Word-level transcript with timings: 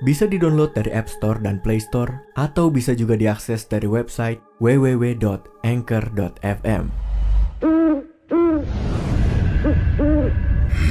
Bisa 0.00 0.24
di-download 0.24 0.72
dari 0.72 0.88
App 0.96 1.12
Store 1.12 1.36
dan 1.44 1.60
Play 1.60 1.76
Store 1.76 2.24
atau 2.32 2.72
bisa 2.72 2.96
juga 2.96 3.20
diakses 3.20 3.68
dari 3.68 3.84
website 3.84 4.40
www.anchor.fm. 4.56 6.84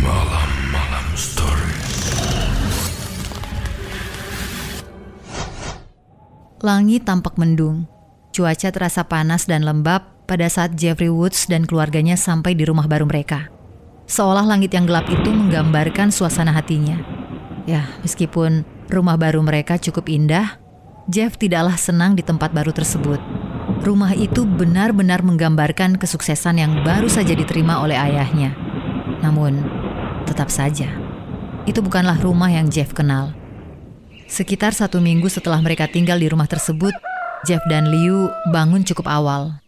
Malam-malam 0.00 1.06
story. 1.12 1.76
Langit 6.64 7.04
tampak 7.04 7.36
mendung. 7.36 7.84
Cuaca 8.32 8.72
terasa 8.72 9.04
panas 9.04 9.44
dan 9.44 9.68
lembab 9.68 10.24
pada 10.24 10.48
saat 10.48 10.80
Jeffrey 10.80 11.12
Woods 11.12 11.44
dan 11.44 11.68
keluarganya 11.68 12.16
sampai 12.16 12.56
di 12.56 12.64
rumah 12.64 12.88
baru 12.88 13.04
mereka. 13.04 13.52
Seolah 14.08 14.48
langit 14.48 14.72
yang 14.72 14.88
gelap 14.88 15.04
itu 15.12 15.28
menggambarkan 15.28 16.08
suasana 16.08 16.56
hatinya. 16.56 17.13
Ya, 17.64 17.88
meskipun 18.04 18.68
rumah 18.92 19.16
baru 19.16 19.40
mereka 19.40 19.80
cukup 19.80 20.12
indah, 20.12 20.60
Jeff 21.08 21.36
tidaklah 21.36 21.76
senang 21.76 22.16
di 22.16 22.24
tempat 22.24 22.52
baru 22.52 22.72
tersebut. 22.72 23.20
Rumah 23.84 24.16
itu 24.16 24.44
benar-benar 24.44 25.20
menggambarkan 25.24 25.96
kesuksesan 26.00 26.60
yang 26.60 26.84
baru 26.84 27.08
saja 27.08 27.32
diterima 27.36 27.80
oleh 27.80 27.96
ayahnya. 27.96 28.56
Namun, 29.20 29.60
tetap 30.28 30.52
saja, 30.52 30.88
itu 31.64 31.80
bukanlah 31.80 32.20
rumah 32.20 32.52
yang 32.52 32.68
Jeff 32.68 32.92
kenal. 32.92 33.32
Sekitar 34.28 34.72
satu 34.72 35.00
minggu 35.00 35.28
setelah 35.28 35.60
mereka 35.60 35.88
tinggal 35.88 36.20
di 36.20 36.28
rumah 36.28 36.48
tersebut, 36.48 36.92
Jeff 37.44 37.60
dan 37.68 37.92
Liu 37.92 38.32
bangun 38.52 38.84
cukup 38.84 39.08
awal. 39.08 39.60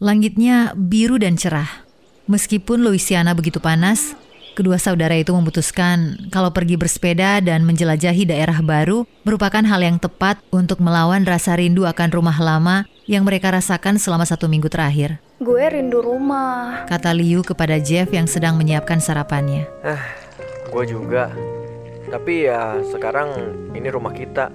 Langitnya 0.00 0.76
biru 0.76 1.16
dan 1.16 1.40
cerah. 1.40 1.84
Meskipun 2.28 2.84
Louisiana 2.84 3.32
begitu 3.32 3.60
panas, 3.60 4.16
kedua 4.54 4.78
saudara 4.78 5.18
itu 5.18 5.34
memutuskan 5.34 6.30
kalau 6.30 6.54
pergi 6.54 6.78
bersepeda 6.78 7.42
dan 7.42 7.66
menjelajahi 7.66 8.30
daerah 8.30 8.62
baru 8.62 9.02
merupakan 9.26 9.60
hal 9.66 9.80
yang 9.82 9.98
tepat 9.98 10.38
untuk 10.54 10.78
melawan 10.78 11.26
rasa 11.26 11.58
rindu 11.58 11.84
akan 11.84 12.08
rumah 12.14 12.38
lama 12.38 12.86
yang 13.04 13.26
mereka 13.26 13.52
rasakan 13.52 14.00
selama 14.00 14.24
satu 14.24 14.48
minggu 14.48 14.70
terakhir. 14.70 15.20
Gue 15.42 15.66
rindu 15.68 16.00
rumah. 16.00 16.88
Kata 16.88 17.12
Liu 17.12 17.44
kepada 17.44 17.76
Jeff 17.76 18.08
yang 18.14 18.24
sedang 18.24 18.56
menyiapkan 18.56 19.02
sarapannya. 19.02 19.68
Ah, 19.84 20.00
gue 20.72 20.84
juga. 20.88 21.28
Tapi 22.08 22.48
ya 22.48 22.78
sekarang 22.94 23.28
ini 23.74 23.90
rumah 23.90 24.14
kita. 24.14 24.48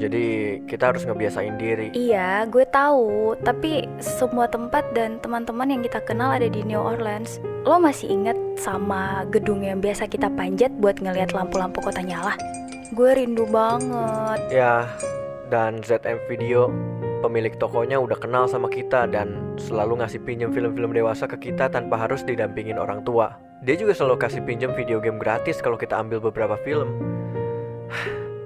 Jadi 0.00 0.60
kita 0.64 0.92
harus 0.92 1.04
ngebiasain 1.04 1.60
diri. 1.60 1.92
Iya, 1.92 2.48
gue 2.48 2.64
tahu. 2.68 3.36
Tapi 3.44 3.84
semua 4.00 4.48
tempat 4.48 4.86
dan 4.96 5.20
teman-teman 5.20 5.68
yang 5.68 5.82
kita 5.84 6.00
kenal 6.00 6.32
ada 6.32 6.48
di 6.48 6.64
New 6.64 6.80
Orleans. 6.80 7.36
Lo 7.60 7.76
masih 7.76 8.08
inget 8.08 8.40
sama 8.56 9.28
gedung 9.28 9.60
yang 9.60 9.84
biasa 9.84 10.08
kita 10.08 10.32
panjat 10.32 10.72
buat 10.80 10.96
ngeliat 10.96 11.36
lampu-lampu 11.36 11.84
kota 11.84 12.00
nyala? 12.00 12.32
Gue 12.96 13.12
rindu 13.12 13.44
banget. 13.44 14.40
Ya, 14.48 14.88
dan 15.52 15.84
ZM 15.84 16.24
Video 16.24 16.72
pemilik 17.20 17.52
tokonya 17.60 18.00
udah 18.00 18.16
kenal 18.16 18.48
sama 18.48 18.72
kita 18.72 19.04
dan 19.04 19.60
selalu 19.60 20.00
ngasih 20.00 20.24
pinjem 20.24 20.56
film-film 20.56 20.96
dewasa 20.96 21.28
ke 21.28 21.52
kita 21.52 21.68
tanpa 21.68 22.00
harus 22.00 22.24
didampingin 22.24 22.80
orang 22.80 23.04
tua. 23.04 23.36
Dia 23.60 23.76
juga 23.76 23.92
selalu 23.92 24.16
kasih 24.16 24.40
pinjem 24.48 24.72
video 24.72 24.96
game 24.96 25.20
gratis 25.20 25.60
kalau 25.60 25.76
kita 25.76 26.00
ambil 26.00 26.16
beberapa 26.16 26.56
film. 26.64 26.96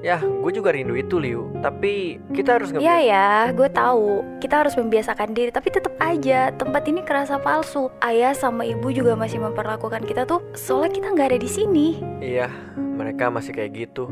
Ya, 0.00 0.16
gue 0.16 0.52
juga 0.56 0.72
rindu 0.72 0.96
itu, 0.96 1.20
Liu. 1.20 1.52
Tapi 1.60 2.16
kita 2.32 2.56
harus 2.56 2.72
Iya 2.72 2.80
ngebiasain. 2.80 3.12
ya, 3.12 3.28
gue 3.52 3.68
tahu. 3.68 4.06
Kita 4.40 4.64
harus 4.64 4.72
membiasakan 4.72 5.36
diri, 5.36 5.52
tapi 5.52 5.68
tetap 5.68 5.92
aja 6.00 6.48
tempat 6.56 6.88
ini 6.88 7.04
kerasa 7.04 7.36
palsu. 7.36 7.92
Ayah 8.00 8.32
sama 8.32 8.64
ibu 8.64 8.88
juga 8.88 9.12
masih 9.12 9.44
memperlakukan 9.44 10.08
kita 10.08 10.24
tuh 10.24 10.40
soalnya 10.56 10.96
kita 10.96 11.06
nggak 11.12 11.28
ada 11.36 11.38
di 11.44 11.50
sini. 11.52 11.86
Iya, 12.24 12.48
mereka 12.80 13.28
masih 13.28 13.52
kayak 13.52 13.76
gitu. 13.76 14.08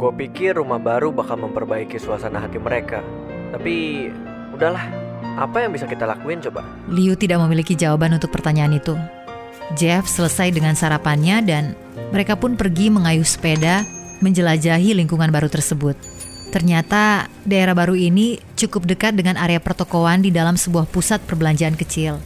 Gue 0.00 0.16
pikir 0.16 0.56
rumah 0.56 0.80
baru 0.80 1.12
bakal 1.12 1.36
memperbaiki 1.44 2.00
suasana 2.00 2.40
hati 2.40 2.56
mereka. 2.56 3.04
Tapi, 3.52 4.08
udahlah. 4.56 4.88
Apa 5.38 5.62
yang 5.62 5.76
bisa 5.76 5.84
kita 5.84 6.08
lakuin 6.08 6.40
coba? 6.40 6.64
Liu 6.88 7.14
tidak 7.14 7.38
memiliki 7.44 7.76
jawaban 7.76 8.16
untuk 8.16 8.32
pertanyaan 8.32 8.74
itu. 8.74 8.96
Jeff 9.76 10.08
selesai 10.08 10.56
dengan 10.56 10.72
sarapannya 10.72 11.44
dan 11.44 11.64
mereka 12.16 12.32
pun 12.34 12.56
pergi 12.56 12.88
mengayuh 12.88 13.28
sepeda 13.28 13.84
menjelajahi 14.20 14.94
lingkungan 14.98 15.30
baru 15.30 15.50
tersebut. 15.50 15.98
Ternyata 16.48 17.28
daerah 17.44 17.76
baru 17.76 17.92
ini 17.92 18.40
cukup 18.56 18.88
dekat 18.88 19.12
dengan 19.12 19.36
area 19.36 19.60
pertokoan 19.60 20.24
di 20.24 20.32
dalam 20.32 20.56
sebuah 20.56 20.88
pusat 20.88 21.20
perbelanjaan 21.28 21.76
kecil. 21.76 22.16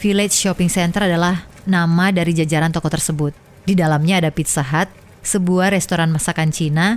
Village 0.00 0.32
Shopping 0.32 0.72
Center 0.72 1.04
adalah 1.04 1.44
nama 1.68 2.08
dari 2.08 2.32
jajaran 2.32 2.72
toko 2.72 2.88
tersebut. 2.88 3.36
Di 3.68 3.76
dalamnya 3.76 4.24
ada 4.24 4.32
Pizza 4.32 4.64
Hut, 4.64 4.88
sebuah 5.20 5.76
restoran 5.76 6.08
masakan 6.08 6.48
Cina, 6.48 6.96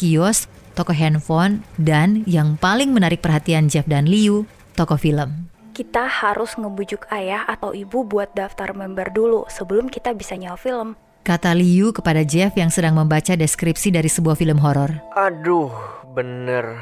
kios, 0.00 0.48
toko 0.72 0.96
handphone, 0.96 1.60
dan 1.76 2.24
yang 2.24 2.56
paling 2.56 2.88
menarik 2.88 3.20
perhatian 3.20 3.68
Jeff 3.68 3.84
dan 3.84 4.08
Liu, 4.08 4.48
toko 4.72 4.96
film. 4.96 5.52
Kita 5.76 6.08
harus 6.08 6.56
ngebujuk 6.56 7.06
ayah 7.12 7.44
atau 7.46 7.76
ibu 7.76 8.02
buat 8.02 8.32
daftar 8.32 8.72
member 8.74 9.12
dulu 9.12 9.44
sebelum 9.52 9.92
kita 9.92 10.16
bisa 10.16 10.34
nyawa 10.34 10.58
film. 10.58 10.88
Kata 11.28 11.52
Liu 11.52 11.92
kepada 11.92 12.24
Jeff 12.24 12.56
yang 12.56 12.72
sedang 12.72 12.96
membaca 12.96 13.36
deskripsi 13.36 13.92
dari 13.92 14.08
sebuah 14.08 14.32
film 14.32 14.56
horor. 14.64 14.96
Aduh, 15.12 15.68
bener. 16.16 16.80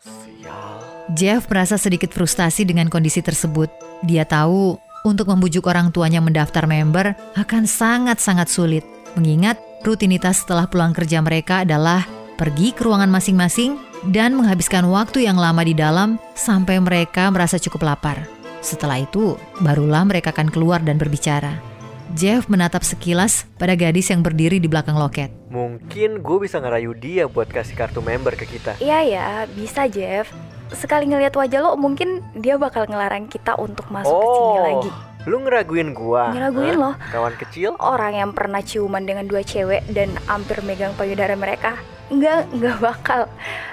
Sial. 0.00 0.80
Jeff 1.12 1.44
merasa 1.52 1.76
sedikit 1.76 2.08
frustasi 2.08 2.64
dengan 2.64 2.88
kondisi 2.88 3.20
tersebut. 3.20 3.68
Dia 4.00 4.24
tahu 4.24 4.80
untuk 5.04 5.28
membujuk 5.28 5.68
orang 5.68 5.92
tuanya 5.92 6.24
mendaftar 6.24 6.64
member 6.64 7.12
akan 7.36 7.68
sangat-sangat 7.68 8.48
sulit. 8.48 8.80
Mengingat 9.12 9.60
rutinitas 9.84 10.40
setelah 10.40 10.64
pulang 10.64 10.96
kerja 10.96 11.20
mereka 11.20 11.68
adalah 11.68 12.08
pergi 12.40 12.72
ke 12.72 12.80
ruangan 12.80 13.12
masing-masing 13.12 13.76
dan 14.08 14.40
menghabiskan 14.40 14.88
waktu 14.88 15.28
yang 15.28 15.36
lama 15.36 15.60
di 15.60 15.76
dalam 15.76 16.16
sampai 16.32 16.80
mereka 16.80 17.28
merasa 17.28 17.60
cukup 17.60 17.92
lapar. 17.92 18.24
Setelah 18.64 19.04
itu, 19.04 19.36
barulah 19.60 20.00
mereka 20.08 20.32
akan 20.32 20.48
keluar 20.48 20.80
dan 20.80 20.96
berbicara. 20.96 21.75
Jeff 22.14 22.46
menatap 22.46 22.86
sekilas 22.86 23.50
pada 23.58 23.74
gadis 23.74 24.06
yang 24.14 24.22
berdiri 24.22 24.62
di 24.62 24.70
belakang 24.70 24.94
loket. 24.94 25.34
Mungkin 25.50 26.22
gue 26.22 26.38
bisa 26.38 26.62
ngerayu 26.62 26.94
dia 26.94 27.26
buat 27.26 27.50
kasih 27.50 27.74
kartu 27.74 27.98
member 27.98 28.38
ke 28.38 28.46
kita. 28.46 28.78
Iya 28.78 29.00
ya, 29.02 29.26
bisa 29.50 29.90
Jeff. 29.90 30.30
Sekali 30.70 31.10
ngelihat 31.10 31.34
wajah 31.34 31.62
lo, 31.66 31.74
mungkin 31.74 32.22
dia 32.38 32.54
bakal 32.54 32.86
ngelarang 32.86 33.26
kita 33.26 33.58
untuk 33.58 33.90
masuk 33.90 34.14
ke 34.14 34.28
sini 34.30 34.58
lagi. 34.62 34.90
lu 35.26 35.42
ngeraguin 35.42 35.90
gua? 35.90 36.30
Ngeraguin 36.30 36.78
Hah? 36.78 36.82
loh. 36.86 36.94
Kawan 37.10 37.34
kecil? 37.34 37.74
Orang 37.82 38.14
yang 38.14 38.30
pernah 38.30 38.62
ciuman 38.62 39.02
dengan 39.02 39.26
dua 39.26 39.42
cewek 39.42 39.82
dan 39.90 40.14
hampir 40.30 40.62
megang 40.62 40.94
payudara 40.94 41.34
mereka, 41.34 41.74
enggak, 42.14 42.46
enggak 42.54 42.78
bakal. 42.78 43.20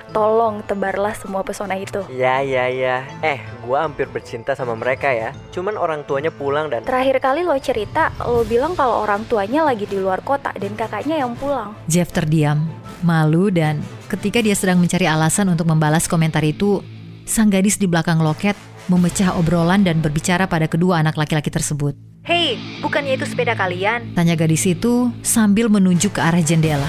Tolong 0.10 0.66
tebarlah 0.66 1.14
semua 1.14 1.46
pesona 1.46 1.78
itu. 1.78 2.02
Ya, 2.10 2.42
ya, 2.42 2.74
ya. 2.74 3.06
Eh, 3.22 3.38
gua 3.64 3.88
hampir 3.88 4.12
bercinta 4.12 4.52
sama 4.54 4.76
mereka 4.76 5.08
ya. 5.10 5.32
Cuman 5.56 5.80
orang 5.80 6.04
tuanya 6.04 6.30
pulang 6.30 6.68
dan... 6.68 6.84
Terakhir 6.84 7.24
kali 7.24 7.48
lo 7.48 7.56
cerita, 7.58 8.12
lo 8.20 8.44
bilang 8.44 8.76
kalau 8.76 9.08
orang 9.08 9.24
tuanya 9.26 9.64
lagi 9.64 9.88
di 9.88 9.96
luar 9.96 10.20
kota 10.22 10.52
dan 10.54 10.76
kakaknya 10.76 11.24
yang 11.24 11.34
pulang. 11.40 11.72
Jeff 11.88 12.12
terdiam, 12.12 12.68
malu 13.00 13.48
dan 13.48 13.80
ketika 14.12 14.44
dia 14.44 14.54
sedang 14.54 14.84
mencari 14.84 15.08
alasan 15.08 15.48
untuk 15.48 15.66
membalas 15.66 16.12
komentar 16.12 16.44
itu, 16.44 16.84
sang 17.24 17.48
gadis 17.48 17.80
di 17.80 17.88
belakang 17.88 18.20
loket 18.20 18.60
memecah 18.92 19.40
obrolan 19.40 19.88
dan 19.88 20.04
berbicara 20.04 20.44
pada 20.46 20.68
kedua 20.68 21.00
anak 21.00 21.16
laki-laki 21.16 21.48
tersebut. 21.48 21.96
Hei, 22.24 22.56
bukannya 22.80 23.20
itu 23.20 23.28
sepeda 23.28 23.52
kalian? 23.52 24.16
Tanya 24.16 24.36
gadis 24.40 24.64
itu 24.64 25.12
sambil 25.24 25.68
menunjuk 25.68 26.16
ke 26.16 26.22
arah 26.24 26.40
jendela. 26.40 26.88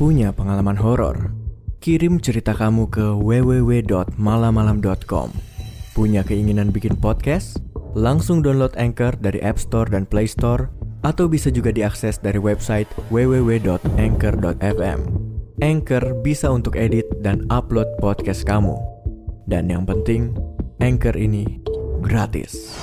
Punya 0.00 0.32
pengalaman 0.32 0.80
horor? 0.80 1.41
Kirim 1.82 2.22
cerita 2.22 2.54
kamu 2.54 2.94
ke 2.94 3.02
www.malamalam.com. 3.02 5.28
Punya 5.98 6.22
keinginan 6.22 6.70
bikin 6.70 6.94
podcast? 6.94 7.58
Langsung 7.98 8.38
download 8.38 8.70
Anchor 8.78 9.18
dari 9.18 9.42
App 9.42 9.58
Store 9.58 9.90
dan 9.90 10.06
Play 10.06 10.30
Store 10.30 10.70
atau 11.02 11.26
bisa 11.26 11.50
juga 11.50 11.74
diakses 11.74 12.22
dari 12.22 12.38
website 12.38 12.86
www.anchor.fm. 13.10 15.00
Anchor 15.58 16.04
bisa 16.22 16.54
untuk 16.54 16.78
edit 16.78 17.10
dan 17.18 17.50
upload 17.50 17.90
podcast 17.98 18.46
kamu. 18.46 18.78
Dan 19.50 19.66
yang 19.66 19.82
penting, 19.82 20.38
Anchor 20.78 21.18
ini 21.18 21.58
gratis. 21.98 22.78